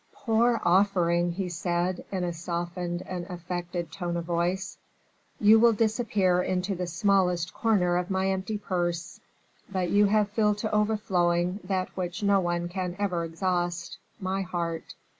[0.13, 4.79] "Poor offering," he said, in a softened and affected tone of voice,
[5.39, 9.19] "you will disappear into the smallest corner of my empty purse,
[9.71, 14.95] but you have filled to overflowing that which no one can ever exhaust, my heart.